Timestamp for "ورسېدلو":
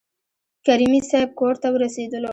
1.71-2.29